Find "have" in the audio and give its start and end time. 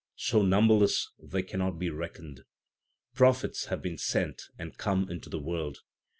3.65-3.83